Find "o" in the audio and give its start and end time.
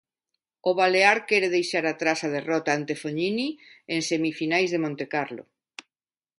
0.69-0.71